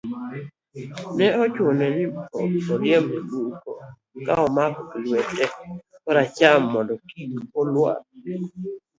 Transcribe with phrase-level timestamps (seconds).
[1.17, 2.03] ne ochuno ni
[2.73, 3.71] oriemb nyamburko
[4.25, 5.43] ka omake gi lwete
[6.03, 7.97] kor acham mondo kik olwar